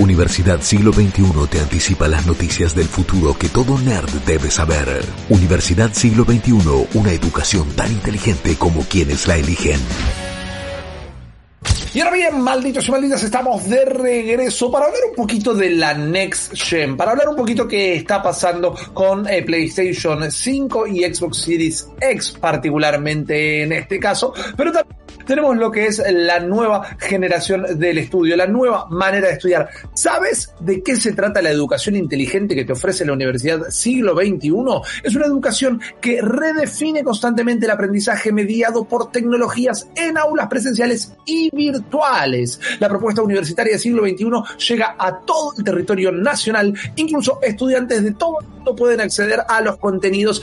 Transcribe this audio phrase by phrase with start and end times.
[0.00, 5.04] Universidad Siglo XXI te anticipa las noticias del futuro que todo nerd debe saber.
[5.28, 9.78] Universidad Siglo XXI, una educación tan inteligente como quienes la eligen.
[11.92, 15.92] Y ahora bien, malditos y malditas, estamos de regreso para hablar un poquito de la
[15.92, 21.38] Next Gen, para hablar un poquito qué está pasando con eh, PlayStation 5 y Xbox
[21.38, 27.78] Series X particularmente en este caso, pero también tenemos lo que es la nueva generación
[27.78, 29.68] del estudio, la nueva manera de estudiar.
[29.94, 34.52] ¿Sabes de qué se trata la educación inteligente que te ofrece la Universidad Siglo XXI?
[35.04, 41.50] Es una educación que redefine constantemente el aprendizaje mediado por tecnologías en aulas presenciales y
[41.54, 41.79] virtuales.
[42.78, 48.12] La propuesta universitaria del siglo XXI llega a todo el territorio nacional, incluso estudiantes de
[48.12, 50.42] todo el mundo pueden acceder a los contenidos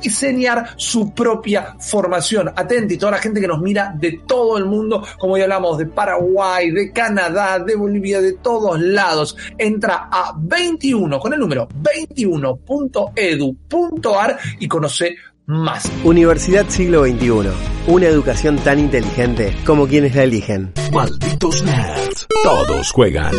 [0.00, 2.50] diseñar su propia formación.
[2.54, 5.86] Atenti, toda la gente que nos mira de todo el mundo, como ya hablamos de
[5.86, 9.36] Paraguay, de Canadá, de Bolivia, de todos lados.
[9.58, 15.16] Entra a 21 con el número 21.edu.ar y conoce
[15.46, 15.90] más.
[16.04, 17.50] Universidad Siglo XXI.
[17.86, 20.72] Una educación tan inteligente como quienes la eligen.
[20.92, 22.26] Malditos nerds.
[22.42, 23.34] Todos juegan.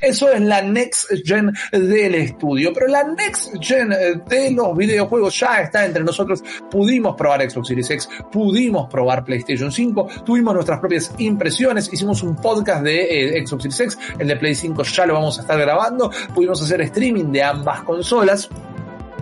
[0.00, 2.72] Eso es la next gen del estudio.
[2.72, 6.42] Pero la next gen de los videojuegos ya está entre nosotros.
[6.70, 12.34] Pudimos probar Xbox Series X, pudimos probar PlayStation 5, tuvimos nuestras propias impresiones, hicimos un
[12.34, 15.58] podcast de eh, Xbox Series X, el de Play 5 ya lo vamos a estar
[15.58, 18.48] grabando, pudimos hacer streaming de ambas consolas.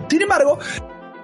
[0.09, 0.59] Sin embargo,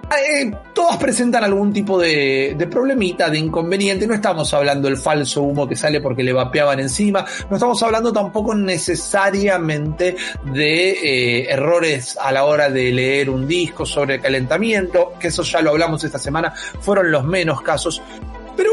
[0.08, 4.06] eh, todas presentan algún tipo de, problemita, de inconveniente.
[4.06, 7.24] No estamos hablando del falso humo que sale porque le vapeaban encima.
[7.50, 13.84] No estamos hablando tampoco necesariamente de eh, errores a la hora de leer un disco
[13.84, 16.54] sobre calentamiento, que eso ya lo hablamos esta semana.
[16.80, 18.00] Fueron los menos casos.
[18.56, 18.70] Pero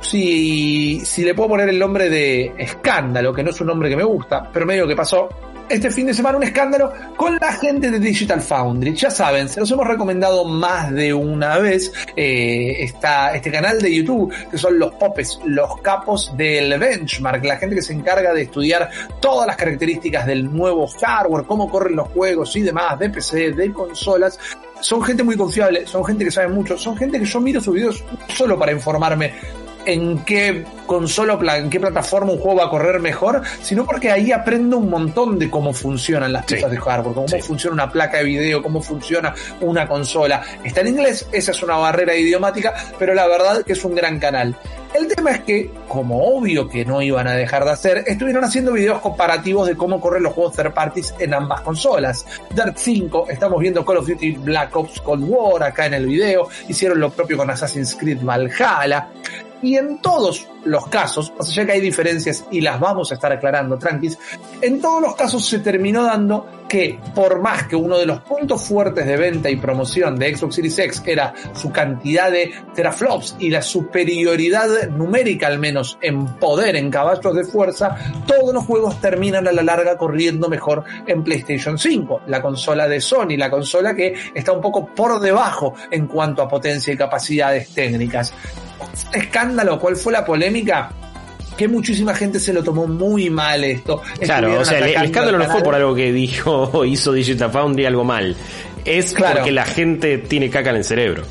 [0.00, 3.96] si, si le puedo poner el nombre de escándalo, que no es un nombre que
[3.96, 5.28] me gusta, pero medio que pasó,
[5.68, 8.94] este fin de semana un escándalo con la gente de Digital Foundry.
[8.94, 11.92] Ya saben, se los hemos recomendado más de una vez.
[12.16, 17.56] Eh, está este canal de YouTube, que son los popes, los capos del benchmark, la
[17.56, 22.08] gente que se encarga de estudiar todas las características del nuevo hardware, cómo corren los
[22.08, 24.38] juegos y demás, de PC, de consolas.
[24.80, 27.74] Son gente muy confiable, son gente que sabe mucho, son gente que yo miro sus
[27.74, 29.32] videos solo para informarme
[29.86, 34.32] en qué consola, en qué plataforma un juego va a correr mejor, sino porque ahí
[34.32, 38.24] aprendo un montón de cómo funcionan las piezas de hardware, cómo funciona una placa de
[38.24, 40.42] video, cómo funciona una consola.
[40.62, 44.18] Está en inglés, esa es una barrera idiomática, pero la verdad que es un gran
[44.18, 44.56] canal.
[44.94, 48.70] El tema es que, como obvio que no iban a dejar de hacer, estuvieron haciendo
[48.70, 52.24] videos comparativos de cómo corren los juegos third parties en ambas consolas.
[52.54, 56.48] Dirt 5, estamos viendo Call of Duty Black Ops Cold War acá en el video,
[56.68, 59.08] hicieron lo propio con Assassin's Creed Valhalla.
[59.64, 63.32] Y en todos los casos, sea, ya que hay diferencias y las vamos a estar
[63.32, 64.18] aclarando, tranquis,
[64.60, 68.62] en todos los casos se terminó dando que por más que uno de los puntos
[68.62, 73.48] fuertes de venta y promoción de Xbox Series X era su cantidad de teraflops y
[73.48, 79.48] la superioridad numérica al menos en poder, en caballos de fuerza, todos los juegos terminan
[79.48, 84.14] a la larga corriendo mejor en PlayStation 5, la consola de Sony, la consola que
[84.34, 88.34] está un poco por debajo en cuanto a potencia y capacidades técnicas
[89.12, 90.90] escándalo, cuál fue la polémica,
[91.56, 94.02] que muchísima gente se lo tomó muy mal esto.
[94.20, 98.04] Claro, o sea, el, escándalo no fue por algo que dijo, hizo Digital Foundry algo
[98.04, 98.36] mal.
[98.84, 101.24] Es porque la gente tiene caca en el cerebro.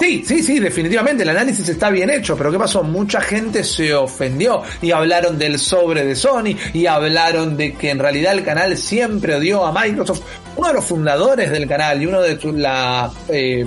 [0.00, 2.82] Sí, sí, sí, definitivamente, el análisis está bien hecho, pero ¿qué pasó?
[2.82, 7.98] Mucha gente se ofendió y hablaron del sobre de Sony y hablaron de que en
[7.98, 10.22] realidad el canal siempre odió a Microsoft.
[10.56, 13.66] Uno de los fundadores del canal y uno de las eh,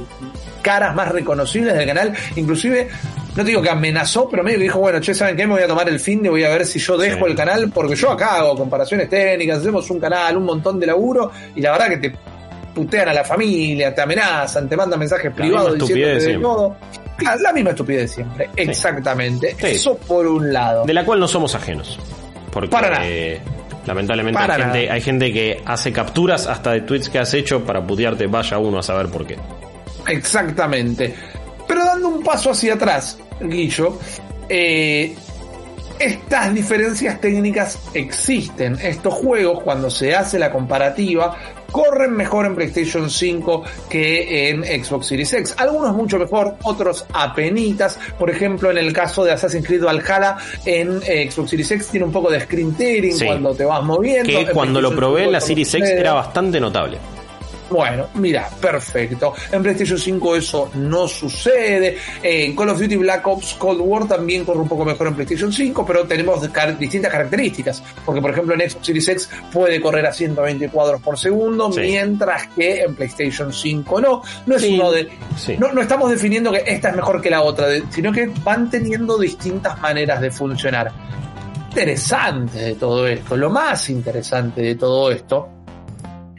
[0.64, 2.90] caras más reconocibles del canal, inclusive
[3.36, 5.48] no digo que amenazó, pero medio que dijo, bueno, che, ¿saben qué?
[5.48, 7.72] Me voy a tomar el fin de voy a ver si yo dejo el canal,
[7.72, 11.72] porque yo acá hago comparaciones técnicas, hacemos un canal, un montón de laburo, y la
[11.72, 12.16] verdad que te
[12.74, 16.76] putean a la familia, te amenazan, te mandan mensajes privados diciendo de todo.
[17.42, 19.56] la misma estupidez de siempre, exactamente.
[19.60, 20.86] Eso por un lado.
[20.86, 22.00] De la cual no somos ajenos.
[22.52, 23.06] Porque, para nada.
[23.88, 27.82] lamentablemente hay gente, hay gente que hace capturas hasta de tweets que has hecho para
[27.82, 29.38] putearte, vaya uno a saber por qué.
[30.08, 31.14] Exactamente.
[31.68, 33.98] Pero dando un paso hacia atrás, Guillo,
[34.50, 35.16] eh,
[36.00, 38.78] estas diferencias técnicas existen.
[38.82, 41.38] Estos juegos, cuando se hace la comparativa,
[41.72, 45.56] corren mejor en PlayStation 5 que en Xbox Series X.
[45.58, 48.00] Algunos mucho mejor, otros apenitas.
[48.18, 52.06] Por ejemplo, en el caso de Assassin's Creed Valhalla, en eh, Xbox Series X tiene
[52.06, 54.30] un poco de screen tearing cuando te vas moviendo.
[54.30, 56.98] Que cuando lo probé en la Series X era bastante notable.
[57.74, 59.34] Bueno, mira, perfecto.
[59.52, 61.98] En PlayStation 5 eso no sucede.
[62.22, 65.52] En Call of Duty Black Ops Cold War también corre un poco mejor en PlayStation
[65.52, 66.40] 5, pero tenemos
[66.78, 67.82] distintas características.
[68.06, 72.46] Porque, por ejemplo, en Xbox Series X puede correr a 120 cuadros por segundo, mientras
[72.50, 74.22] que en PlayStation 5 no.
[74.46, 75.10] No es uno de.
[75.58, 79.18] No, no estamos definiendo que esta es mejor que la otra, sino que van teniendo
[79.18, 80.92] distintas maneras de funcionar.
[81.70, 85.63] Interesante de todo esto, lo más interesante de todo esto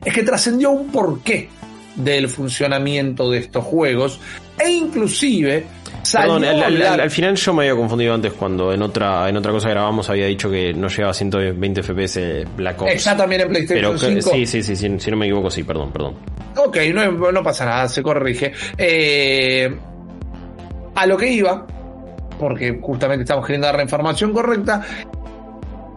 [0.05, 1.49] es que trascendió un porqué
[1.97, 4.21] del funcionamiento de estos juegos
[4.59, 5.65] e inclusive
[6.13, 9.75] Perdón, al, final yo me había confundido antes cuando en otra en otra cosa que
[9.75, 12.93] grabamos había dicho que no llegaba a 120 FPS Black Ops.
[12.93, 14.31] Está también en PlayStation 5.
[14.31, 16.17] Sí, sí, sí, si no me equivoco, sí, perdón, perdón.
[16.57, 18.53] Ok, no, no pasa nada, se corrige.
[18.77, 19.75] Eh,
[20.95, 21.67] a lo que iba,
[22.39, 24.83] porque justamente estamos queriendo dar la información correcta,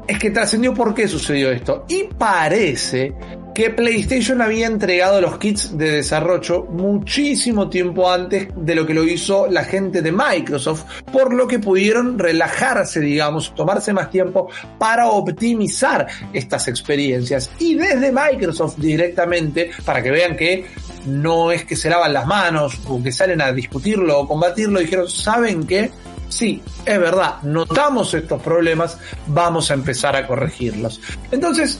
[0.07, 1.86] es que trascendió por qué sucedió esto.
[1.89, 3.13] Y parece
[3.57, 9.04] que PlayStation había entregado los kits de desarrollo muchísimo tiempo antes de lo que lo
[9.04, 15.07] hizo la gente de Microsoft, por lo que pudieron relajarse, digamos, tomarse más tiempo para
[15.07, 17.50] optimizar estas experiencias.
[17.57, 20.68] Y desde Microsoft directamente, para que vean que
[21.07, 25.10] no es que se lavan las manos o que salen a discutirlo o combatirlo, dijeron,
[25.10, 25.89] ¿saben qué?
[26.30, 31.01] Sí, es verdad, notamos estos problemas, vamos a empezar a corregirlos.
[31.31, 31.80] Entonces,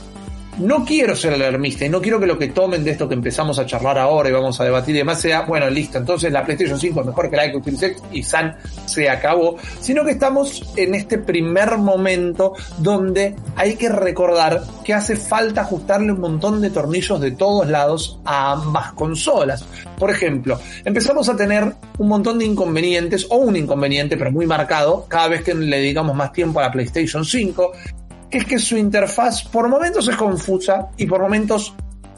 [0.60, 3.60] no quiero ser alarmista y no quiero que lo que tomen de esto que empezamos
[3.60, 6.80] a charlar ahora y vamos a debatir y demás sea, bueno, listo, entonces la PlayStation
[6.80, 10.74] 5 es mejor que la Xbox Series X y San se acabó, sino que estamos
[10.76, 16.70] en este primer momento donde hay que recordar que hace falta ajustarle un montón de
[16.70, 19.66] tornillos de todos lados a ambas consolas.
[19.98, 25.06] Por ejemplo, empezamos a tener un montón de inconvenientes o un inconveniente pero muy marcado
[25.08, 28.78] cada vez que le dedicamos más tiempo a la PlayStation 5 que es que su
[28.78, 31.74] interfaz por momentos es confusa y por momentos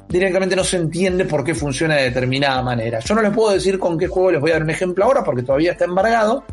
[0.08, 3.00] directamente no se entiende por qué funciona de determinada manera.
[3.00, 5.24] Yo no les puedo decir con qué juego les voy a dar un ejemplo ahora
[5.24, 6.44] porque todavía está embargado,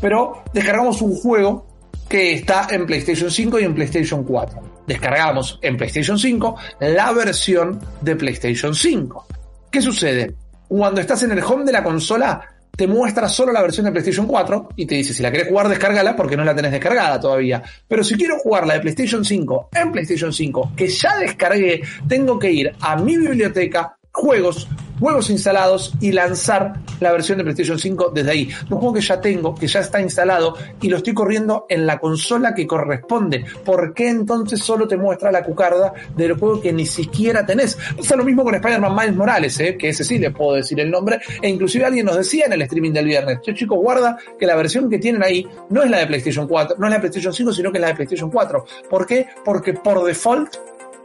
[0.00, 1.66] pero descargamos un juego
[2.08, 4.84] que está en PlayStation 5 y en PlayStation 4.
[4.86, 9.26] Descargamos en PlayStation 5 la versión de PlayStation 5.
[9.70, 10.34] ¿Qué sucede?
[10.68, 12.40] Cuando estás en el home de la consola,
[12.78, 15.68] te muestra solo la versión de PlayStation 4 y te dice, si la querés jugar,
[15.68, 17.60] descárgala porque no la tenés descargada todavía.
[17.88, 22.38] Pero si quiero jugar la de PlayStation 5 en PlayStation 5, que ya descargué, tengo
[22.38, 24.68] que ir a mi biblioteca, juegos,
[24.98, 28.48] juegos instalados y lanzar la versión de PlayStation 5 desde ahí.
[28.68, 32.00] Un juego que ya tengo, que ya está instalado y lo estoy corriendo en la
[32.00, 33.44] consola que corresponde.
[33.64, 37.78] ¿Por qué entonces solo te muestra la cucarda del juego que ni siquiera tenés?
[37.96, 39.76] Pasa lo mismo con Spider-Man Miles Morales, ¿eh?
[39.78, 41.20] que ese sí le puedo decir el nombre.
[41.40, 44.56] E inclusive alguien nos decía en el streaming del viernes, che chicos, guarda que la
[44.56, 47.32] versión que tienen ahí no es la de PlayStation 4, no es la de PlayStation
[47.32, 48.64] 5, sino que es la de PlayStation 4.
[48.90, 49.28] ¿Por qué?
[49.44, 50.56] Porque por default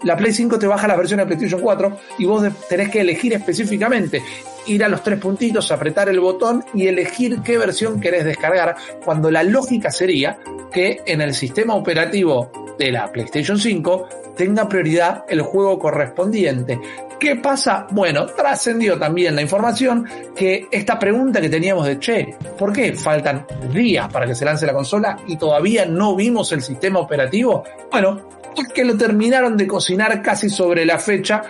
[0.04, 3.34] la Play 5 te baja la versión de PlayStation 4 y vos tenés que elegir
[3.34, 4.22] específicamente,
[4.68, 9.32] ir a los tres puntitos, apretar el botón y elegir qué versión querés descargar, cuando
[9.32, 10.38] la lógica sería
[10.72, 16.80] que en el sistema operativo de la PlayStation 5 tenga prioridad el juego correspondiente.
[17.20, 17.88] ¿Qué pasa?
[17.92, 23.46] Bueno, trascendió también la información que esta pregunta que teníamos de Che, ¿por qué faltan
[23.72, 27.64] días para que se lance la consola y todavía no vimos el sistema operativo?
[27.90, 28.28] Bueno,
[28.74, 31.44] que lo terminaron de cocinar casi sobre la fecha.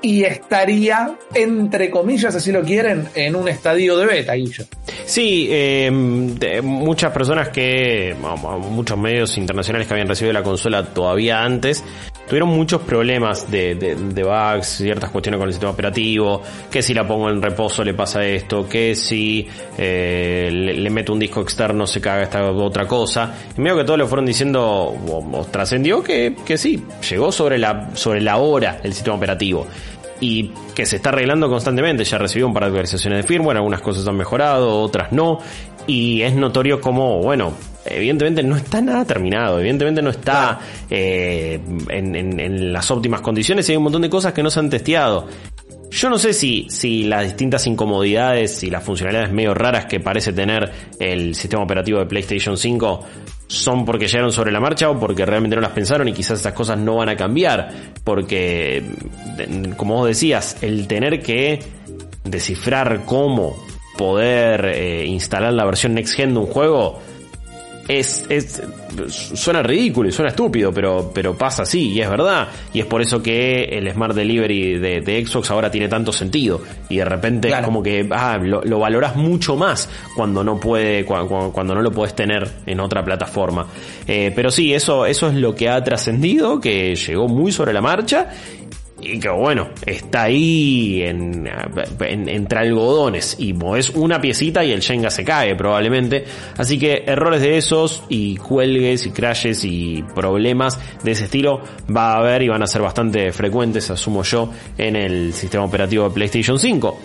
[0.00, 4.64] Y estaría, entre comillas, así lo quieren, en un estadio de beta, Guillo.
[5.04, 5.90] Sí, eh,
[6.62, 8.14] muchas personas que,
[8.70, 11.82] muchos medios internacionales que habían recibido la consola todavía antes,
[12.28, 17.30] tuvieron muchos problemas de, bugs, ciertas cuestiones con el sistema operativo, que si la pongo
[17.30, 22.24] en reposo le pasa esto, que si eh, le, meto un disco externo se caga
[22.24, 23.34] esta otra cosa.
[23.56, 27.90] Y medio que todos le fueron diciendo, o, trascendió que, que sí, llegó sobre la,
[27.94, 29.66] sobre la hora el sistema operativo
[30.20, 32.04] y que se está arreglando constantemente.
[32.04, 35.38] Ya recibió un par de actualizaciones de firmware, algunas cosas han mejorado, otras no.
[35.86, 37.54] Y es notorio como, bueno,
[37.86, 40.58] evidentemente no está nada terminado, evidentemente no está
[40.90, 44.70] eh, en, las óptimas condiciones y hay un montón de cosas que no se han
[44.70, 45.26] testeado.
[45.90, 50.32] Yo no sé si, si las distintas incomodidades y las funcionalidades medio raras que parece
[50.32, 53.04] tener el sistema operativo de PlayStation 5
[53.46, 56.52] son porque llegaron sobre la marcha o porque realmente no las pensaron y quizás esas
[56.52, 57.70] cosas no van a cambiar.
[58.04, 58.82] Porque,
[59.76, 61.60] como vos decías, el tener que
[62.24, 63.56] descifrar cómo
[63.96, 67.00] poder eh, instalar la versión Next Gen de un juego
[67.88, 68.62] es, es
[69.08, 72.48] suena ridículo y suena estúpido, pero, pero pasa así y es verdad.
[72.72, 76.60] Y es por eso que el Smart Delivery de, Xbox ahora tiene tanto sentido.
[76.88, 81.04] Y de repente es como que ah, lo, lo, valoras mucho más cuando no puede,
[81.04, 83.66] cuando, cuando no lo puedes tener en otra plataforma.
[84.06, 87.80] Eh, pero sí, eso, eso es lo que ha trascendido, que llegó muy sobre la
[87.80, 88.28] marcha
[89.00, 91.48] y que bueno, está ahí en,
[92.00, 96.24] entre algodones y mueves una piecita y el Shenga se cae probablemente.
[96.56, 101.60] Así que errores de esos y cuelgues y crashes y problemas de ese estilo
[101.94, 106.08] va a haber y van a ser bastante frecuentes, asumo yo, en el sistema operativo
[106.08, 106.98] de PlayStation 5.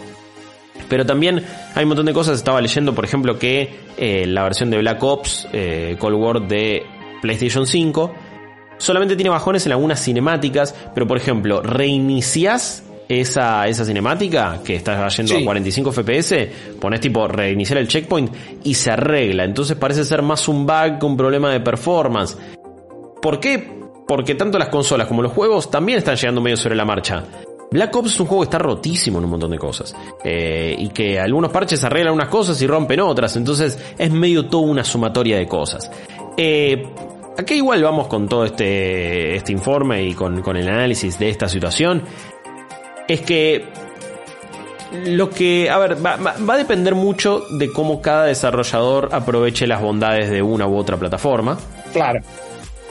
[0.89, 1.43] Pero también
[1.75, 2.37] hay un montón de cosas.
[2.37, 6.83] Estaba leyendo, por ejemplo, que eh, la versión de Black Ops eh, Cold War de
[7.21, 8.13] PlayStation 5
[8.77, 15.17] solamente tiene bajones en algunas cinemáticas, pero por ejemplo, reinicias esa, esa cinemática que estás
[15.17, 16.47] yendo a 45 FPS,
[16.79, 19.43] pones tipo reiniciar el checkpoint y se arregla.
[19.43, 22.37] Entonces parece ser más un bug que un problema de performance.
[23.21, 23.81] ¿Por qué?
[24.07, 27.23] Porque tanto las consolas como los juegos también están llegando medio sobre la marcha.
[27.71, 29.95] Black Ops es un juego que está rotísimo en un montón de cosas.
[30.23, 33.35] Eh, y que algunos parches arreglan unas cosas y rompen otras.
[33.35, 35.89] Entonces es medio toda una sumatoria de cosas.
[36.37, 36.85] Eh,
[37.37, 42.03] Aquí igual vamos con todo este, este informe y con, el análisis de esta situación.
[43.07, 43.65] Es que
[45.05, 49.81] lo que, a ver, va, va, a depender mucho de cómo cada desarrollador aproveche las
[49.81, 51.57] bondades de una u otra plataforma.
[51.91, 52.19] Claro.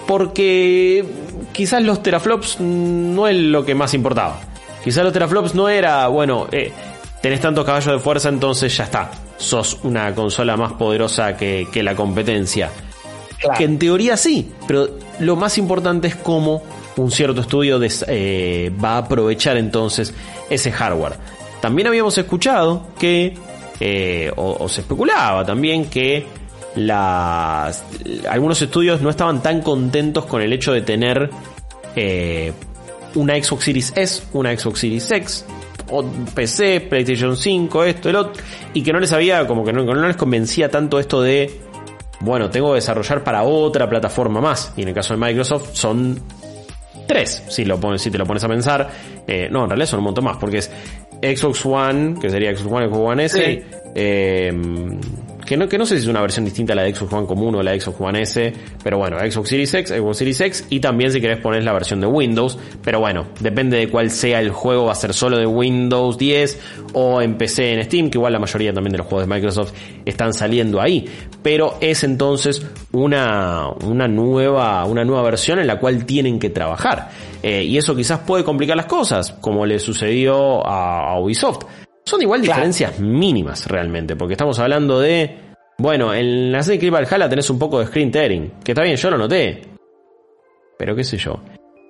[0.09, 1.05] Porque
[1.53, 4.41] quizás los teraflops no es lo que más importaba.
[4.83, 6.73] Quizás los teraflops no era, bueno, eh,
[7.21, 9.13] tenés tantos caballos de fuerza, entonces ya está.
[9.37, 12.71] Sos una consola más poderosa que, que la competencia.
[13.57, 16.63] Que en teoría sí, pero lo más importante es cómo
[16.97, 20.15] un cierto estudio eh, va a aprovechar entonces
[20.51, 21.15] ese hardware.
[21.61, 23.35] También habíamos escuchado que,
[23.81, 26.27] eh, o, se especulaba también que
[26.77, 27.85] las,
[28.29, 31.31] algunos estudios no estaban tan contentos con el hecho de tener
[31.95, 32.53] eh,
[33.15, 35.45] una Xbox Series S, una Xbox Series X,
[36.35, 40.17] PC, PlayStation 5, esto, el otro, y que no les había, como que no les
[40.17, 41.61] convencía tanto esto de
[42.23, 44.73] bueno, tengo que desarrollar para otra plataforma más.
[44.76, 46.21] Y en el caso de Microsoft son
[47.07, 48.88] tres, si, lo pones, si te lo pones a pensar.
[49.26, 50.71] Eh, no, en realidad son un montón más, porque es
[51.21, 53.64] Xbox One, que sería Xbox One, Xbox One S,
[53.95, 54.52] eh,
[55.68, 57.62] que no, sé si es una versión distinta a la de Xbox One común o
[57.62, 61.12] la de Xbox One S, pero bueno, Xbox Series X, Xbox Series X y también
[61.12, 64.87] si querés poner la versión de Windows, pero bueno, depende de cuál sea el juego,
[64.87, 66.61] va a ser solo de Windows 10
[66.94, 69.73] o en PC en Steam, que igual la mayoría también de los juegos de Microsoft
[70.04, 71.04] están saliendo ahí,
[71.42, 77.11] pero es entonces una, una nueva, una nueva versión en la cual tienen que trabajar.
[77.42, 81.64] Eh, y eso quizás puede complicar las cosas, como le sucedió a Ubisoft.
[82.12, 85.35] Son igual diferencias mínimas realmente, porque estamos hablando de.
[85.78, 88.97] Bueno, en la serie Creep Valhalla tenés un poco de screen tearing, que está bien,
[88.97, 89.62] yo lo noté.
[90.78, 91.40] Pero qué sé yo.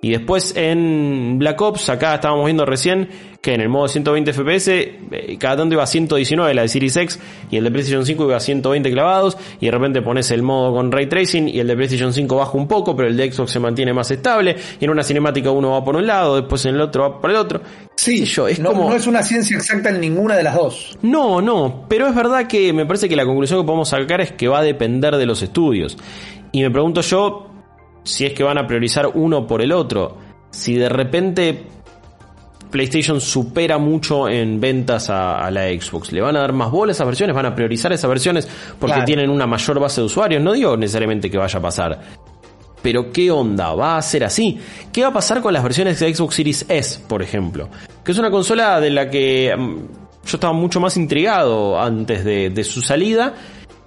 [0.01, 3.09] Y después en Black Ops, acá estábamos viendo recién
[3.43, 6.95] que en el modo 120 FPS, eh, cada tanto iba a 119 la de Series
[6.95, 7.19] X
[7.51, 9.37] y el de PlayStation 5 iba a 120 clavados.
[9.59, 12.53] Y de repente pones el modo con ray tracing y el de PlayStation 5 baja
[12.53, 14.55] un poco, pero el de Xbox se mantiene más estable.
[14.79, 17.31] Y en una cinemática uno va por un lado, después en el otro va por
[17.31, 17.59] el otro.
[17.97, 20.97] Sí, yo, es no, no es una ciencia exacta en ninguna de las dos.
[21.01, 24.31] No, no, pero es verdad que me parece que la conclusión que podemos sacar es
[24.31, 25.97] que va a depender de los estudios.
[26.53, 27.49] Y me pregunto yo,
[28.05, 30.17] si es que van a priorizar uno por el otro.
[30.49, 31.63] Si de repente
[32.73, 36.93] PlayStation supera mucho en ventas a, la Xbox, ¿le van a dar más bola a
[36.93, 37.35] esas versiones?
[37.35, 38.47] ¿Van a priorizar esas versiones
[38.79, 40.41] porque tienen una mayor base de usuarios?
[40.41, 42.01] No digo necesariamente que vaya a pasar.
[42.81, 43.75] Pero ¿qué onda?
[43.75, 44.59] ¿Va a ser así?
[44.91, 47.69] ¿Qué va a pasar con las versiones de Xbox Series S, por ejemplo?
[48.03, 49.77] Que es una consola de la que mm,
[50.25, 53.35] yo estaba mucho más intrigado antes de, de su salida.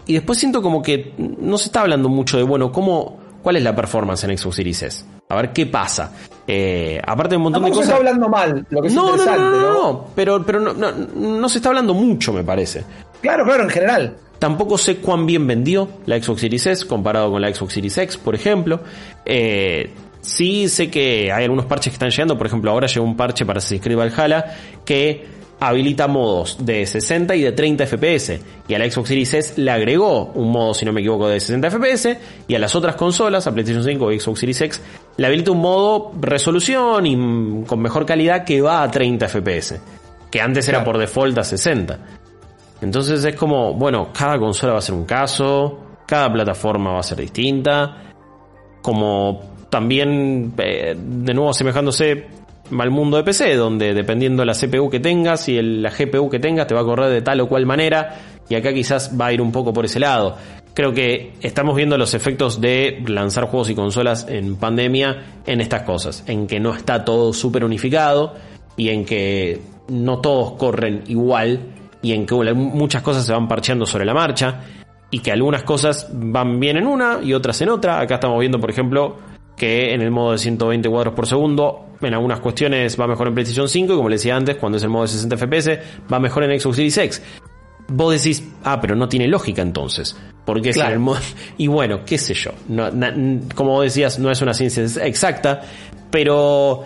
[0.07, 3.63] Y después siento como que no se está hablando mucho de, bueno, cómo ¿Cuál es
[3.63, 5.16] la performance en Xbox Series S?
[5.29, 6.13] A ver qué pasa.
[6.47, 7.87] Eh, aparte de un montón de cosas.
[7.87, 10.47] No se está hablando mal, lo que es no, interesante, no, no, no, no, pero,
[10.47, 12.85] pero no, no, se está hablando mucho, me parece.
[13.21, 14.17] Claro, claro, en general.
[14.39, 18.17] Tampoco sé cuán bien vendió la Xbox Series S comparado con la Xbox Series X,
[18.19, 18.81] por ejemplo.
[19.25, 19.91] Eh,
[20.21, 22.39] sí sé que hay algunos parches que están llegando.
[22.39, 24.45] Por ejemplo, ahora llegó un parche para Assassin's Creed Valhalla
[24.85, 25.27] que
[25.59, 28.41] habilita modos de 60 y de 30 FPS.
[28.69, 31.41] Y a la Xbox Series S le agregó un modo, si no me equivoco, de
[31.41, 32.19] 60 FPS.
[32.49, 34.83] Y a las otras consolas, a PlayStation 5 y Xbox Series X,
[35.17, 39.81] le habilita un modo resolución y mm, con mejor calidad que va a 30 FPS.
[40.31, 41.99] Que antes era por default a 60.
[42.83, 47.03] Entonces es como, bueno, cada consola va a ser un caso, cada plataforma va a
[47.03, 48.03] ser distinta.
[48.83, 52.27] Como también, eh, de nuevo asemejándose
[52.79, 56.39] al mundo de PC, donde dependiendo de la CPU que tengas y la GPU que
[56.39, 58.15] tengas, te va a correr de tal o cual manera.
[58.49, 60.37] Y acá quizás va a ir un poco por ese lado.
[60.75, 65.83] Creo que estamos viendo los efectos de lanzar juegos y consolas en pandemia en estas
[65.83, 68.35] cosas, en que no está todo súper unificado
[68.77, 71.61] y en que no todos corren igual
[72.03, 74.61] y en que muchas cosas se van parcheando sobre la marcha
[75.11, 78.01] y que algunas cosas van bien en una y otras en otra.
[78.01, 79.17] Acá estamos viendo, por ejemplo,
[79.57, 81.83] que en el modo de 120 cuadros por segundo.
[82.03, 84.85] En algunas cuestiones va mejor en PlayStation 5 y como le decía antes, cuando es
[84.85, 85.79] el modo de 60 FPS,
[86.13, 87.23] va mejor en Xbox Series X.
[87.89, 90.17] Vos decís, ah, pero no tiene lógica entonces.
[90.45, 91.19] Porque es en el modo...
[91.57, 92.51] Y bueno, qué sé yo.
[92.69, 92.91] No,
[93.55, 95.63] como decías, no es una ciencia exacta,
[96.11, 96.85] pero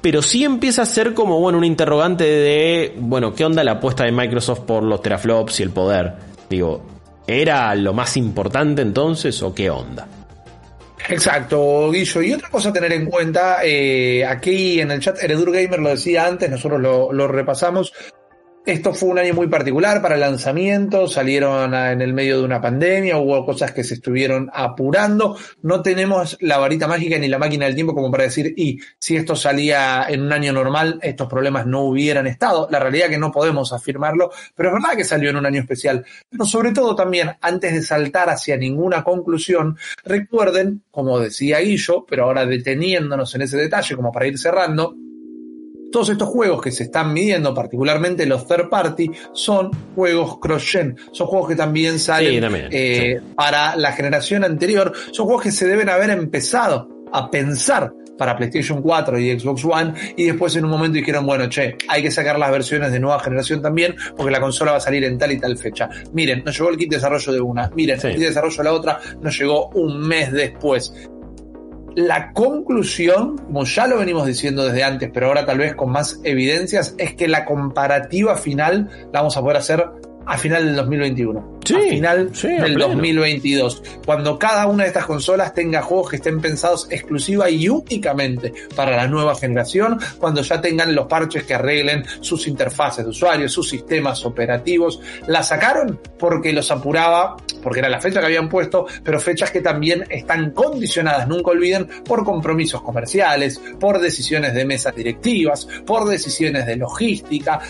[0.00, 4.04] pero sí empieza a ser como, bueno, un interrogante de, bueno, ¿qué onda la apuesta
[4.04, 6.14] de Microsoft por los teraflops y el poder?
[6.48, 6.86] Digo,
[7.26, 10.06] ¿era lo más importante entonces o qué onda?
[11.08, 12.22] Exacto, Guillo.
[12.22, 15.90] Y otra cosa a tener en cuenta, eh, aquí en el chat Eredur Gamer lo
[15.90, 17.92] decía antes, nosotros lo, lo repasamos,
[18.66, 22.60] esto fue un año muy particular para el lanzamiento, salieron en el medio de una
[22.60, 27.66] pandemia, hubo cosas que se estuvieron apurando, no tenemos la varita mágica ni la máquina
[27.66, 31.64] del tiempo como para decir, y si esto salía en un año normal, estos problemas
[31.66, 32.66] no hubieran estado.
[32.68, 35.60] La realidad es que no podemos afirmarlo, pero es verdad que salió en un año
[35.60, 36.04] especial.
[36.28, 42.24] Pero sobre todo también, antes de saltar hacia ninguna conclusión, recuerden, como decía Guillo, pero
[42.24, 44.96] ahora deteniéndonos en ese detalle como para ir cerrando,
[45.90, 50.96] todos estos juegos que se están midiendo, particularmente los third party, son juegos cross-gen.
[51.12, 54.92] Son juegos que también salen eh, para la generación anterior.
[55.12, 59.92] Son juegos que se deben haber empezado a pensar para PlayStation 4 y Xbox One
[60.16, 63.20] y después en un momento dijeron, bueno, che, hay que sacar las versiones de nueva
[63.20, 65.88] generación también porque la consola va a salir en tal y tal fecha.
[66.12, 68.64] Miren, nos llegó el kit de desarrollo de una, miren, el kit de desarrollo de
[68.64, 70.92] la otra nos llegó un mes después
[71.96, 76.20] la conclusión, como ya lo venimos diciendo desde antes, pero ahora tal vez con más
[76.24, 79.86] evidencias, es que la comparativa final la vamos a poder hacer
[80.26, 81.60] a final del 2021.
[81.64, 83.82] Sí, a final del 2022.
[84.04, 88.96] Cuando cada una de estas consolas tenga juegos que estén pensados exclusiva y únicamente para
[88.96, 93.68] la nueva generación, cuando ya tengan los parches que arreglen sus interfaces de usuario, sus
[93.68, 95.00] sistemas operativos.
[95.26, 99.60] La sacaron porque los apuraba, porque era la fecha que habían puesto, pero fechas que
[99.60, 106.66] también están condicionadas, nunca olviden, por compromisos comerciales, por decisiones de mesas directivas, por decisiones
[106.66, 107.60] de logística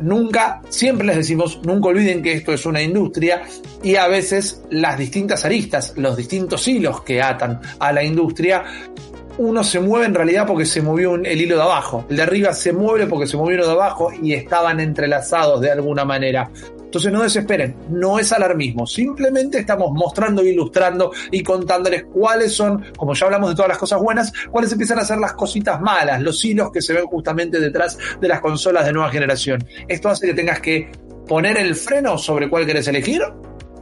[0.00, 3.42] nunca, siempre les decimos, nunca olviden que esto es una industria
[3.82, 8.64] y a veces las distintas aristas, los distintos hilos que atan a la industria,
[9.38, 12.52] uno se mueve en realidad porque se movió el hilo de abajo, el de arriba
[12.54, 16.50] se mueve porque se movió el de abajo y estaban entrelazados de alguna manera.
[16.96, 23.12] Entonces no desesperen, no es alarmismo, simplemente estamos mostrando, ilustrando y contándoles cuáles son, como
[23.12, 26.42] ya hablamos de todas las cosas buenas, cuáles empiezan a ser las cositas malas, los
[26.42, 29.62] hilos que se ven justamente detrás de las consolas de nueva generación.
[29.86, 30.90] Esto hace que tengas que
[31.28, 33.20] poner el freno sobre cuál querés elegir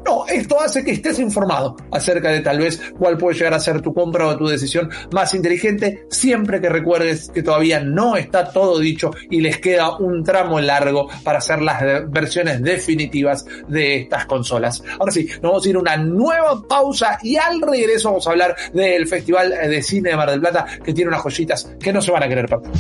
[0.05, 3.81] no, esto hace que estés informado acerca de tal vez cuál puede llegar a ser
[3.81, 8.79] tu compra o tu decisión más inteligente, siempre que recuerdes que todavía no está todo
[8.79, 14.83] dicho y les queda un tramo largo para hacer las versiones definitivas de estas consolas.
[14.99, 18.31] Ahora sí, nos vamos a ir a una nueva pausa y al regreso vamos a
[18.31, 22.01] hablar del Festival de Cine de Mar del Plata que tiene unas joyitas que no
[22.01, 22.71] se van a querer perder.